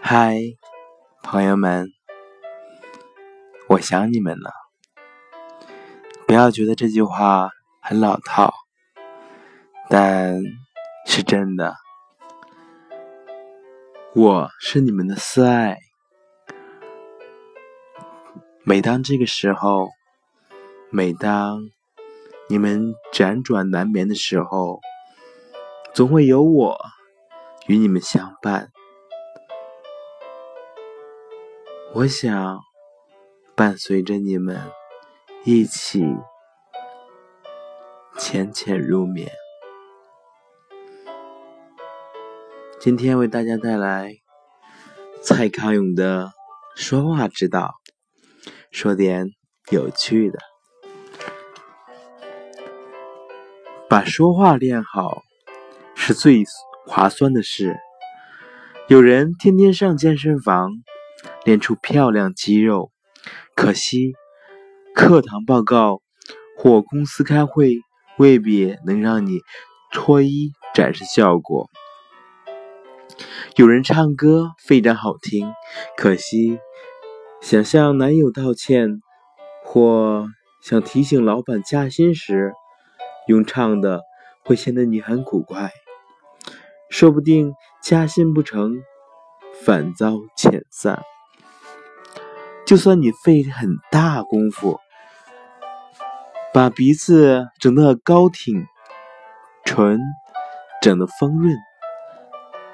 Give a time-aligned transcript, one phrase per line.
[0.00, 0.36] 嗨，
[1.22, 1.88] 朋友们，
[3.68, 4.52] 我想你们了。
[6.26, 7.50] 不要觉得这句话
[7.80, 8.52] 很老套，
[9.88, 10.40] 但
[11.06, 11.76] 是真的。
[14.14, 15.78] 我是你们的四爱。
[18.64, 19.88] 每当这个时候，
[20.90, 21.60] 每当
[22.48, 24.80] 你们辗转难眠的时候，
[25.92, 26.78] 总会有我
[27.66, 28.70] 与你们相伴。
[31.92, 32.60] 我想
[33.56, 34.70] 伴随着你们
[35.44, 36.04] 一起
[38.16, 39.28] 浅浅入眠。
[42.78, 44.14] 今天为大家带来
[45.20, 46.30] 蔡康永的
[46.76, 47.74] 说话之道，
[48.70, 49.26] 说点
[49.70, 50.38] 有趣的。
[53.88, 55.24] 把说话练好
[56.14, 56.44] 最
[56.86, 57.76] 划算的事。
[58.88, 60.70] 有人天天上健身房。
[61.44, 62.92] 练出漂亮肌肉，
[63.54, 64.12] 可惜
[64.94, 66.00] 课堂报告
[66.56, 67.76] 或公司开会
[68.18, 69.40] 未必能让你
[69.90, 71.68] 脱衣展示效果。
[73.56, 75.52] 有人唱歌非常好听，
[75.96, 76.58] 可惜
[77.42, 79.00] 想向男友道歉
[79.64, 80.26] 或
[80.62, 82.52] 想提醒老板加薪时，
[83.26, 84.00] 用唱的
[84.44, 85.70] 会显得你很古怪，
[86.90, 88.82] 说不定加薪不成，
[89.64, 91.00] 反遭遣散。
[92.66, 94.78] 就算你费很大功夫，
[96.52, 98.66] 把鼻子整得高挺，
[99.64, 100.00] 唇
[100.82, 101.56] 整得丰润，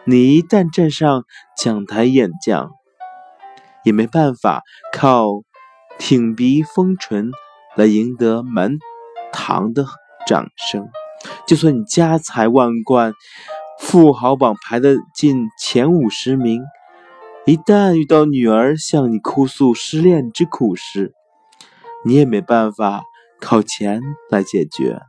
[0.05, 1.25] 你一旦站上
[1.57, 2.71] 讲台演讲，
[3.85, 5.43] 也没办法靠
[5.99, 7.31] 挺鼻丰唇
[7.77, 8.79] 来赢得满
[9.31, 9.85] 堂的
[10.27, 10.89] 掌声。
[11.47, 13.15] 就算你家财万贯，
[13.79, 16.63] 富豪榜排得进前五十名。
[17.45, 21.13] 一旦遇到女儿向你哭诉失恋之苦时，
[22.05, 23.05] 你也没办法
[23.41, 25.01] 靠钱来解决。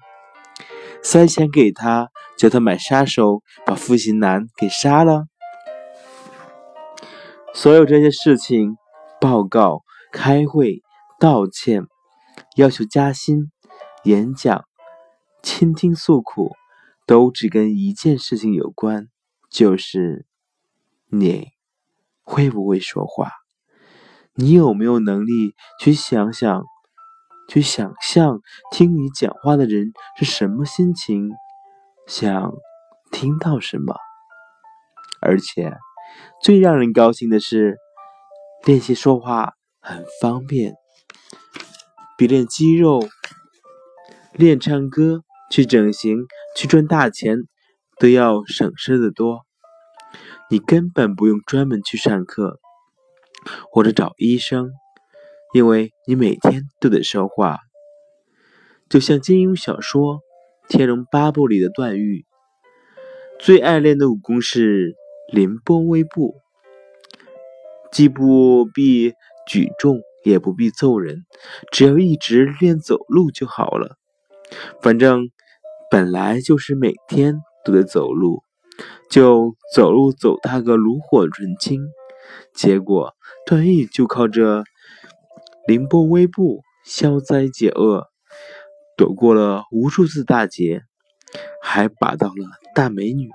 [1.01, 5.25] 塞钱给他，叫他买杀手，把负心男给杀了。
[7.53, 8.75] 所有这些事情，
[9.19, 9.81] 报告、
[10.11, 10.83] 开会、
[11.19, 11.87] 道歉、
[12.55, 13.51] 要求加薪、
[14.03, 14.65] 演讲、
[15.41, 16.51] 倾听诉苦，
[17.07, 19.07] 都只跟一件事情有关，
[19.49, 20.27] 就是
[21.09, 21.47] 你。
[22.29, 23.31] 会不会说话？
[24.33, 26.65] 你有没有能力去想想、
[27.47, 31.31] 去想象听你讲话的人是什么心情，
[32.05, 32.51] 想
[33.13, 33.95] 听到什么？
[35.21, 35.77] 而且
[36.43, 37.77] 最让人高兴的是，
[38.65, 40.75] 练习说话很方便，
[42.17, 42.99] 比练肌肉、
[44.33, 46.25] 练唱歌、去整形、
[46.55, 47.37] 去赚大钱
[47.99, 49.45] 都要省事的多。
[50.49, 52.59] 你根本不用专门去上课，
[53.71, 54.71] 或者找医生，
[55.53, 57.59] 因为你每天都得说话。
[58.89, 60.15] 就像金庸小说
[60.69, 62.25] 《天龙八部》里的段誉，
[63.39, 64.95] 最爱练的武功是
[65.33, 66.35] 凌波微步，
[67.91, 69.13] 既不必
[69.45, 71.25] 举重，也不必揍人，
[71.73, 73.97] 只要一直练走路就好了。
[74.81, 75.29] 反正
[75.89, 78.43] 本来就是每天都得走路。
[79.09, 81.81] 就走路走他个炉火纯青，
[82.53, 83.15] 结果
[83.45, 84.63] 段誉就靠着
[85.65, 88.07] 凌波微步消灾解厄，
[88.95, 90.83] 躲过了无数次大劫，
[91.63, 92.45] 还把到了
[92.75, 93.29] 大美女。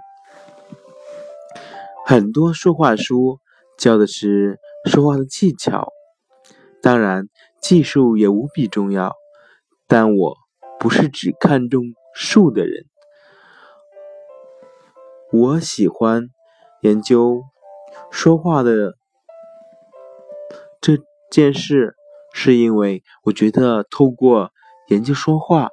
[2.06, 3.38] 很多说话书
[3.78, 5.88] 教的是说话的技巧，
[6.82, 7.28] 当然
[7.60, 9.12] 技术也无比重要，
[9.88, 10.36] 但我
[10.78, 11.82] 不是只看重
[12.14, 12.86] 树的人。
[15.32, 16.28] 我喜欢
[16.82, 17.42] 研究
[18.10, 18.94] 说话的
[20.80, 20.98] 这
[21.30, 21.94] 件事，
[22.32, 24.50] 是因为我觉得透过
[24.88, 25.70] 研究说话，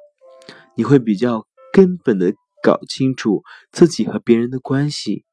[0.74, 5.24] 你会比较根本的搞清楚自己和别人的关系，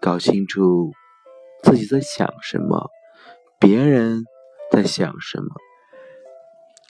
[0.00, 0.90] 搞清楚
[1.62, 2.88] 自己在想什么，
[3.60, 4.24] 别人
[4.72, 5.54] 在想什么，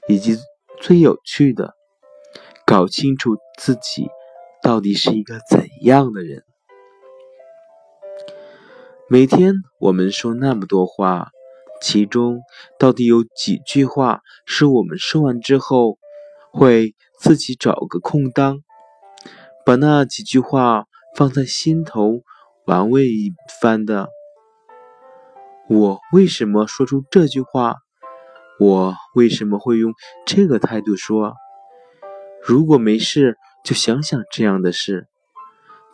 [0.08, 0.36] 以及
[0.80, 1.74] 最有趣的，
[2.72, 4.08] 搞清楚自己
[4.62, 6.42] 到底是一个怎样的人。
[9.10, 11.28] 每天我们说那么多话，
[11.82, 12.40] 其中
[12.78, 15.98] 到底有几句话是我们说完之后
[16.50, 18.62] 会自己找个空当，
[19.66, 22.22] 把那几句话放在心头
[22.64, 24.08] 玩味一番的？
[25.68, 27.74] 我为什么说出这句话？
[28.58, 29.92] 我为什么会用
[30.24, 31.34] 这个态度说？
[32.44, 35.06] 如果没事，就想想这样的事，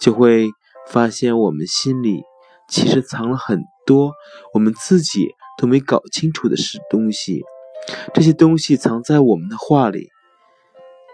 [0.01, 0.49] 就会
[0.87, 2.23] 发现我们心里
[2.69, 4.13] 其实藏了很多
[4.55, 5.29] 我们自己
[5.59, 7.43] 都没搞清楚的事东西。
[8.15, 10.09] 这些东西藏在我们的话里，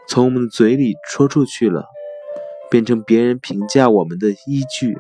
[0.09, 1.87] 从我们嘴里说出去了，
[2.71, 4.97] 变成别人评价我们的依据。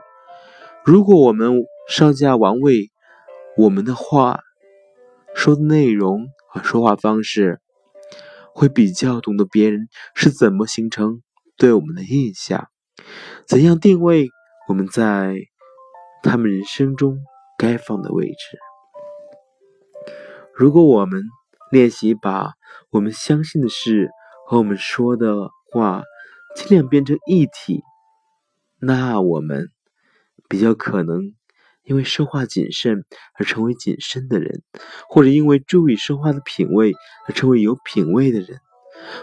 [0.84, 2.90] 如果我们稍加玩味
[3.56, 4.40] 我们的话
[5.34, 7.60] 说的内容和说话方式，
[8.54, 11.22] 会比较懂得别人是怎么形成
[11.56, 12.68] 对我们的印象，
[13.46, 14.28] 怎样定位
[14.68, 15.34] 我们在
[16.22, 17.18] 他们人生中
[17.58, 18.58] 该放的位置。
[20.54, 21.20] 如果我们
[21.72, 22.52] 练习把
[22.90, 24.08] 我们相信的事
[24.46, 26.04] 和我们说的话
[26.54, 27.82] 尽量变成一体，
[28.78, 29.70] 那我们
[30.48, 31.34] 比较可能
[31.84, 33.04] 因为说话谨慎
[33.38, 34.62] 而成为谨慎的人，
[35.08, 36.92] 或者因为注意说话的品味
[37.28, 38.60] 而成为有品味的人，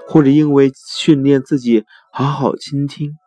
[0.07, 3.17] 或者因为训练自己好好倾听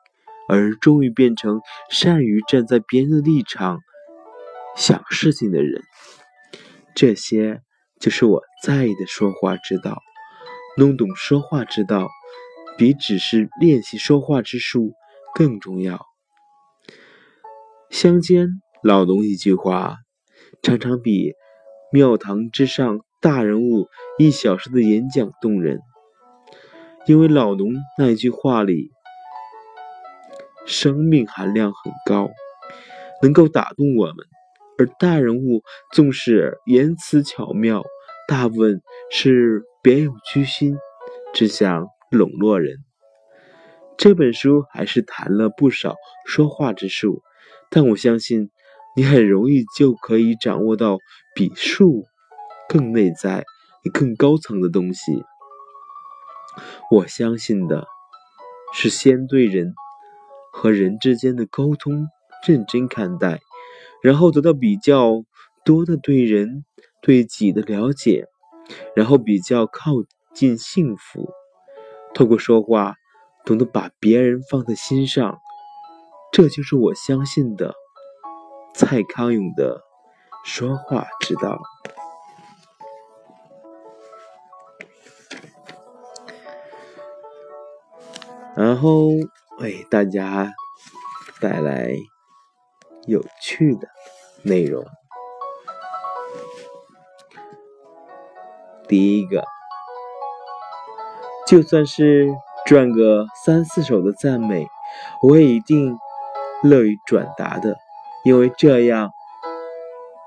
[0.48, 1.60] 而终于变成
[1.90, 3.80] 善于站在别人的立场
[4.76, 5.82] 想事情的人。
[6.94, 7.60] 这些。
[8.00, 10.02] 就是我在意的说话之道，
[10.76, 12.10] 弄懂说话之道，
[12.76, 14.92] 比只是练习说话之术
[15.34, 16.04] 更重要。
[17.88, 19.96] 乡间老农一句话，
[20.60, 21.32] 常常比
[21.90, 23.88] 庙堂之上大人物
[24.18, 25.80] 一小时的演讲动人，
[27.06, 28.90] 因为老农那一句话里
[30.66, 32.28] 生命含量很高，
[33.22, 34.16] 能够打动我们；
[34.76, 35.62] 而大人物
[35.94, 37.82] 纵使言辞巧妙。
[38.28, 40.76] 大部分是别有居心，
[41.32, 42.76] 只想笼络人。
[43.96, 45.94] 这本书还是谈了不少
[46.26, 47.22] 说话之术，
[47.70, 48.50] 但我相信
[48.96, 50.98] 你很容易就可以掌握到
[51.34, 52.04] 比术
[52.68, 53.44] 更内在、
[53.92, 55.24] 更高层的东西。
[56.90, 57.86] 我相信的
[58.72, 59.74] 是，先对人
[60.52, 62.08] 和人之间的沟通
[62.46, 63.40] 认真看待，
[64.02, 65.24] 然后得到比较
[65.64, 66.64] 多的对人。
[67.06, 68.24] 对己的了解，
[68.96, 69.92] 然后比较靠
[70.32, 71.28] 近幸福。
[72.14, 72.94] 透过说话，
[73.44, 75.38] 懂得把别人放在心上，
[76.32, 77.74] 这就是我相信的
[78.74, 79.82] 蔡康永的
[80.44, 81.58] 说话之道。
[88.56, 89.08] 然后
[89.58, 90.52] 为大家
[91.40, 91.90] 带来
[93.06, 93.88] 有趣的
[94.42, 94.84] 内容。
[98.86, 99.44] 第一个，
[101.46, 102.28] 就算是
[102.64, 104.68] 赚个三四手的赞美，
[105.22, 105.98] 我也一定
[106.62, 107.76] 乐于转达的，
[108.24, 109.12] 因为这样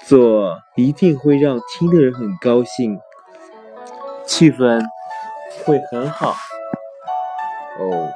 [0.06, 3.00] 做一定会让听的人很高兴，
[4.26, 4.86] 气氛
[5.66, 6.36] 会很好。
[7.80, 8.12] 哦，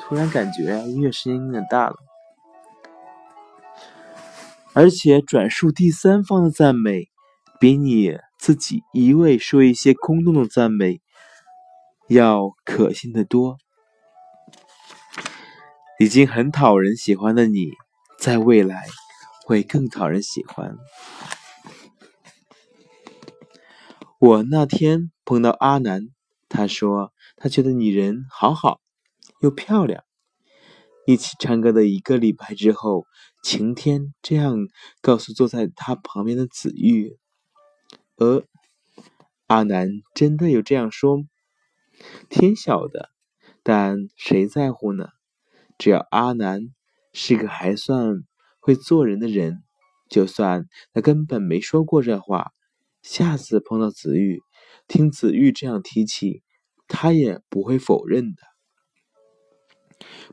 [0.00, 1.96] 突然感觉音乐声音有点大了，
[4.72, 7.08] 而且转述第三方的赞美
[7.60, 8.18] 比你。
[8.38, 11.00] 自己一味说一些空洞的赞美，
[12.08, 13.56] 要可信的多。
[16.00, 17.70] 已经很讨人喜欢的你，
[18.22, 18.86] 在未来
[19.44, 20.78] 会更讨人喜欢。
[24.20, 26.06] 我那天碰到阿南，
[26.48, 28.80] 他说他觉得你人好好，
[29.40, 30.04] 又漂亮。
[31.04, 33.06] 一起唱歌的一个礼拜之后，
[33.42, 34.56] 晴天这样
[35.00, 37.18] 告诉坐在他旁边的子玉。
[38.18, 38.44] 呃，
[39.48, 41.24] 阿南真的有这样说？
[42.30, 43.10] 天晓得，
[43.64, 45.08] 但谁在乎呢？
[45.76, 46.68] 只要阿南
[47.12, 48.16] 是个还算
[48.60, 49.62] 会做人的人，
[50.08, 52.52] 就算他根本没说过这话，
[53.02, 54.40] 下次碰到子玉，
[54.88, 56.42] 听子玉这样提起，
[56.88, 58.42] 他也不会否认的。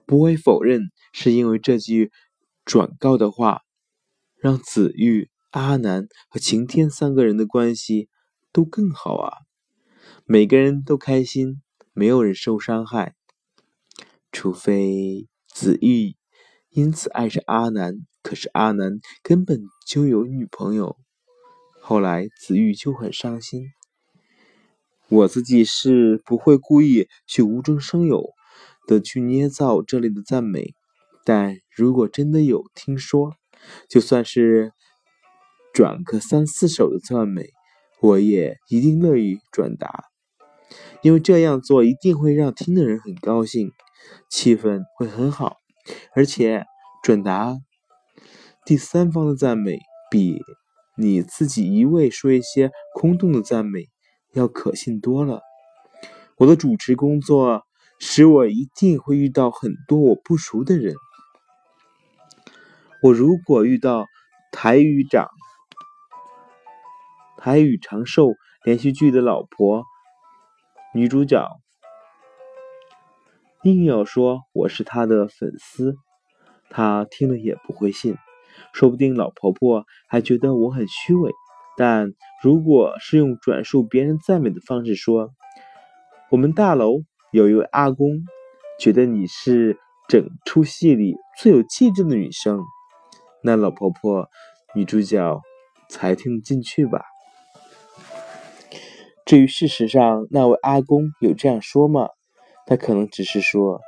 [0.05, 2.11] 不会否认，是因为这句
[2.65, 3.61] 转告的话，
[4.37, 5.29] 让子玉。
[5.51, 8.07] 阿南和晴天三个人的关系
[8.51, 9.33] 都更好啊，
[10.23, 13.15] 每个人都开心，没有人受伤害。
[14.31, 16.15] 除非子玉
[16.71, 20.97] 因此爱上阿南，可是阿南根本就有女朋友，
[21.81, 23.67] 后来子玉就很伤心。
[25.09, 28.29] 我自己是不会故意去无中生有
[28.87, 30.73] 的去捏造这类的赞美，
[31.25, 33.33] 但如果真的有听说，
[33.87, 34.73] 就算是。
[35.71, 37.51] 转个三四首的赞美，
[38.01, 40.05] 我也一定乐意转达，
[41.03, 43.71] 因为这样做一定会让听的人很高兴，
[44.29, 45.58] 气氛会很好，
[46.15, 46.65] 而且
[47.03, 47.57] 转达
[48.65, 49.79] 第三方的赞美
[50.11, 50.39] 比
[50.97, 53.85] 你自己一味说一些空洞的赞美
[54.33, 55.41] 要可信多了。
[56.37, 57.63] 我的主持工作
[57.99, 60.95] 使我一定会遇到很多我不熟的人，
[63.03, 64.05] 我如果遇到
[64.51, 65.27] 台语长、
[67.37, 68.29] 台语长寿
[68.63, 69.83] 连续剧的老婆
[70.93, 71.45] 女主角，
[73.63, 75.95] 硬要说我是她的粉丝，
[76.69, 78.15] 她听了也不会信。
[78.73, 81.31] 说不定老婆婆还觉得我很虚伪。
[81.77, 85.31] 但如果是用转述别人赞美的方式说，
[86.29, 88.25] 我们大楼有一位阿公，
[88.79, 92.61] 觉得你是整出戏里最有气质的女生。
[93.43, 94.29] 那老婆婆，
[94.75, 95.41] 女主角
[95.89, 97.03] 才听得进去吧？
[99.25, 102.07] 至于事实上那位阿公有这样说吗？
[102.69, 103.81] 他可能只是说，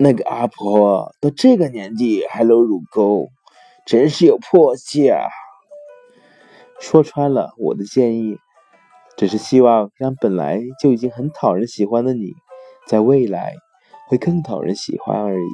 [0.00, 3.28] 那个阿婆都这个年纪还露乳沟，
[3.86, 5.28] 真是有破气啊！
[6.80, 8.36] 说穿了，我的建议
[9.16, 12.32] 只是希望让本来就已经很讨人喜欢的你，
[12.88, 13.54] 在未来
[14.08, 15.46] 会更讨人喜欢而已。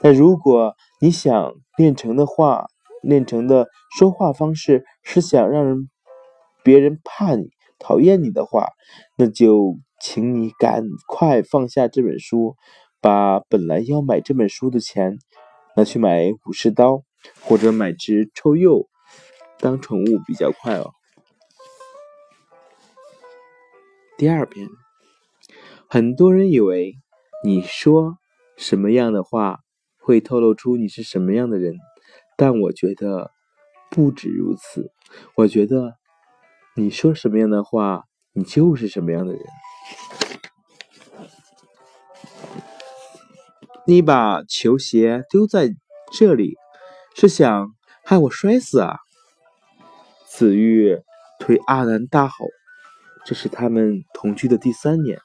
[0.00, 2.64] 但如果你想练成的话，
[3.02, 5.90] 练成的说话方式是想让人
[6.64, 8.68] 别人怕你、讨厌你的话，
[9.18, 12.56] 那就请你赶快放下这本书，
[13.00, 15.18] 把本来要买这本书的钱
[15.76, 17.04] 拿去买武士刀，
[17.42, 18.88] 或者买只臭鼬
[19.58, 20.90] 当宠物比较快哦。
[24.16, 24.68] 第二遍，
[25.88, 26.94] 很多人以为
[27.44, 28.16] 你说
[28.56, 29.60] 什么样的话。
[30.02, 31.74] 会透露出你是什么样的人，
[32.34, 33.30] 但我觉得
[33.90, 34.90] 不止如此。
[35.36, 35.98] 我觉得
[36.74, 39.42] 你说什么样的话，你就是什么样的人。
[43.86, 45.74] 你把球鞋丢在
[46.12, 46.56] 这里，
[47.16, 48.98] 是想害我摔死啊？
[50.26, 51.00] 子玉
[51.40, 52.46] 对阿南大吼
[53.26, 55.18] ：“这是他们同居的第三年，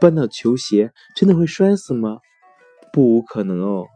[0.00, 2.18] 绊到球鞋真的会摔死吗？”
[2.92, 3.86] 不无可能哦，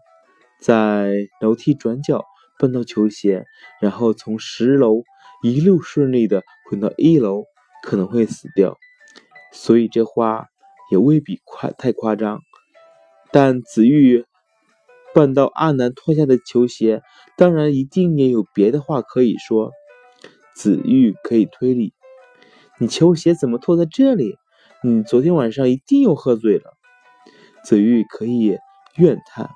[0.61, 2.25] 在楼梯转角
[2.59, 3.45] 绊到球鞋，
[3.81, 5.05] 然后从十楼
[5.43, 7.45] 一路顺利的滚到一楼，
[7.83, 8.77] 可能会死掉。
[9.53, 10.47] 所以这话
[10.91, 12.41] 也未必夸太夸张。
[13.33, 14.25] 但子玉
[15.15, 17.03] 绊到阿南脱下的球鞋，
[17.37, 19.73] 当然一定也有别的话可以说。
[20.55, 21.93] 子玉可以推理，
[22.79, 24.37] 你球鞋怎么脱在这里？
[24.83, 26.73] 你昨天晚上一定又喝醉了。
[27.65, 28.59] 子玉可以。
[28.97, 29.49] 怨叹：“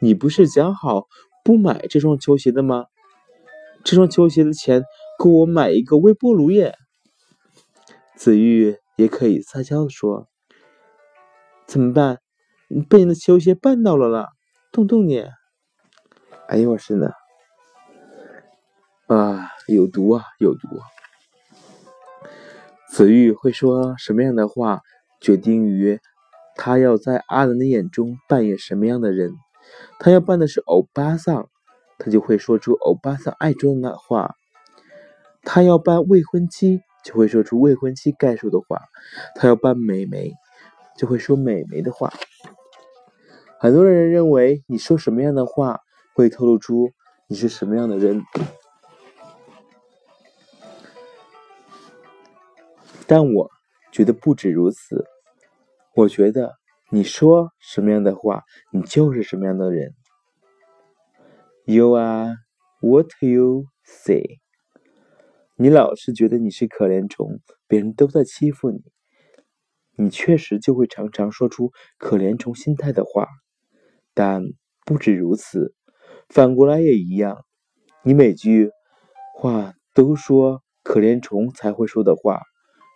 [0.00, 1.06] 你不是讲好
[1.44, 2.86] 不买这双球鞋的吗？
[3.84, 4.82] 这双球鞋的钱
[5.16, 6.74] 够我买一个微波炉耶。”
[8.16, 10.28] 子玉也可以撒娇的说
[11.66, 12.20] ：“怎么办？
[12.88, 14.28] 被你的球鞋绊到了啦，
[14.72, 15.24] 动动你！”
[16.48, 17.10] 哎呦我是呢，
[19.08, 20.68] 啊，有毒啊，有毒！
[22.88, 24.80] 子玉会说什么样的话，
[25.20, 26.00] 决定于。
[26.56, 29.32] 他要在阿南的眼中扮演什么样的人？
[29.98, 31.48] 他要扮的是欧巴桑，
[31.98, 34.36] 他就会说出欧巴桑爱说的那话；
[35.42, 38.78] 他要扮未婚妻，就会说出未婚妻该说的话；
[39.34, 40.32] 他要扮美眉，
[40.96, 42.12] 就会说美眉的话。
[43.58, 45.80] 很多人认为你说什么样的话
[46.14, 46.92] 会透露出
[47.28, 48.22] 你是什么样的人，
[53.06, 53.50] 但我
[53.92, 55.06] 觉得不止如此。
[55.94, 56.56] 我觉得
[56.90, 58.42] 你说什么样的话，
[58.72, 59.94] 你就是什么样的人。
[61.64, 62.36] You are
[62.80, 64.40] what you say。
[65.56, 68.82] 你老是觉得你是可怜虫，别人都在欺负你，
[69.96, 73.28] 你确实就会常常说出可怜虫心态的话。
[74.14, 74.42] 但
[74.84, 75.74] 不止如此，
[76.28, 77.44] 反过来也一样。
[78.02, 78.70] 你每句
[79.34, 82.40] 话都说可怜虫才会说的话，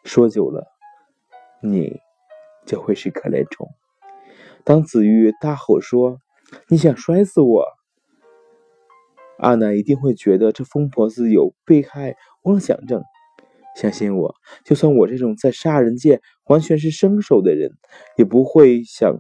[0.04, 0.66] 说久了，
[1.62, 2.00] 你。
[2.66, 3.66] 就会是可怜虫。
[4.62, 6.18] 当子玉大吼说
[6.68, 7.64] ：“你想摔死我！”
[9.38, 13.02] 阿南一定会觉得这疯婆子有被害妄想症。
[13.76, 17.70] 相信我，就算我这种在杀人界完全是生手的人，
[18.16, 19.18] 也不会想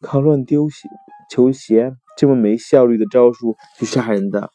[0.00, 0.88] 靠乱丢鞋、
[1.30, 4.50] 球鞋这么没效率的招数去杀人的。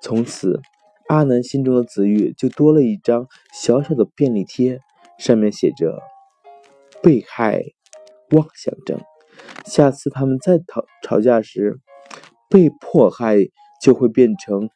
[0.00, 0.60] 从此，
[1.08, 4.80] 阿南心中的子玉就多了一张小小的便利贴，
[5.18, 6.00] 上面写着。
[7.02, 7.64] 被害
[8.30, 9.00] 妄想症，
[9.66, 11.80] 下次他们再吵吵架时，
[12.52, 13.38] 被迫害
[13.82, 14.68] 就会变成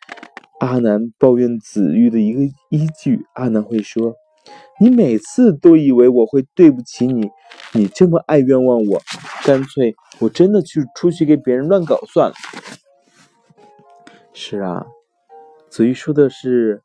[0.60, 2.40] 阿南抱怨子玉的一个
[2.70, 3.26] 依据。
[3.34, 4.14] 阿南会说
[4.80, 7.28] ：“你每次都以为我会对不起你，
[7.74, 9.02] 你这么爱冤枉我，
[9.44, 12.34] 干脆我真的去出去给别人乱搞算了。”
[14.32, 14.86] 是啊，
[15.68, 16.82] 子玉说的是，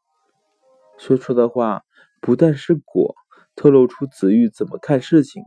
[0.98, 1.84] 说出的话
[2.20, 3.16] 不但是果。
[3.54, 5.44] 透露出子玉怎么看事情，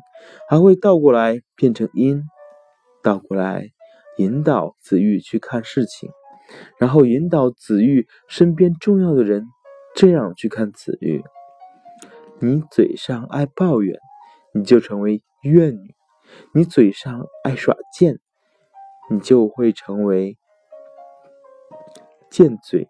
[0.48, 2.22] 还会倒过来变成因，
[3.02, 3.70] 倒过来
[4.18, 6.10] 引导子玉去看事情，
[6.78, 9.46] 然后引导子玉身边重要的人
[9.94, 11.22] 这样去看子玉。
[12.40, 13.98] 你嘴上爱抱怨，
[14.52, 15.94] 你就成为怨女；
[16.52, 18.18] 你嘴上爱耍贱，
[19.10, 20.36] 你就会成为
[22.30, 22.86] 贱嘴；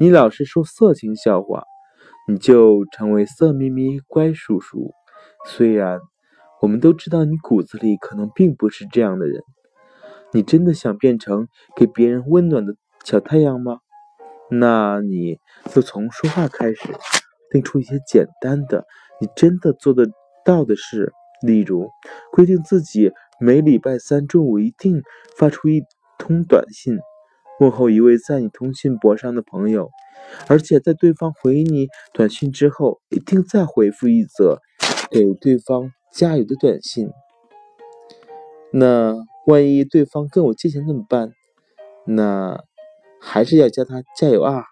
[0.00, 1.64] 你老是说色情笑话，
[2.28, 4.92] 你就成为色眯眯乖叔叔。
[5.46, 6.00] 虽然
[6.62, 9.42] 我们都知道你骨子里可能并不是这样的人，
[10.32, 13.78] 你真的想变成给别人温暖的小太阳吗？
[14.50, 15.38] 那你
[15.74, 16.80] 就从说话开始。
[17.48, 18.84] 定出一些简单的、
[19.20, 20.04] 你真的做得
[20.44, 21.88] 到的事，例如
[22.32, 25.00] 规定自己每礼拜三中午一定
[25.38, 25.84] 发出一
[26.18, 26.98] 通短信，
[27.60, 29.90] 问候一位在你通讯簿上的朋友，
[30.48, 34.60] 而且在对方回你短信之后，一定再回复一则
[35.08, 37.08] 给对方加油的短信。
[38.72, 39.14] 那
[39.46, 41.32] 万一对方跟我借钱怎么办？
[42.04, 42.64] 那
[43.20, 44.64] 还是要叫他加油啊！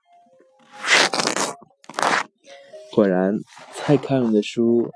[2.93, 3.39] 果然，
[3.73, 4.91] 蔡康永的书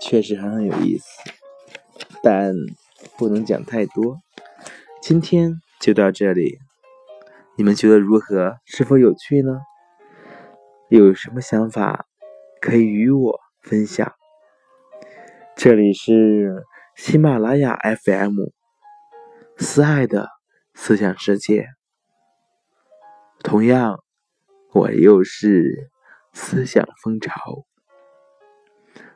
[0.00, 1.06] 确实很有意思，
[2.22, 2.54] 但
[3.16, 4.18] 不能讲太多。
[5.00, 6.58] 今天就到这里，
[7.56, 8.56] 你们觉得如何？
[8.64, 9.60] 是否有趣呢？
[10.88, 12.06] 有什么想法
[12.60, 14.12] 可以与我分享？
[15.56, 16.64] 这里是
[16.96, 18.34] 喜马拉雅 FM，
[19.58, 20.28] 私爱的
[20.74, 21.68] 思想世界。
[23.42, 24.02] 同样，
[24.72, 25.90] 我又是。
[26.38, 27.64] 思想风潮，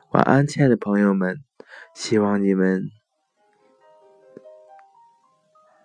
[0.09, 1.37] 晚安，亲爱的朋友们，
[1.93, 2.81] 希望你们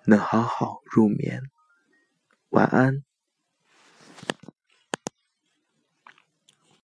[0.07, 1.43] 能好好入眠，
[2.49, 3.06] 晚安。